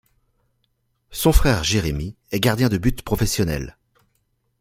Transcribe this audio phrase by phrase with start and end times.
[1.11, 3.77] Son frère, Jérémy, est gardien de but professionnel.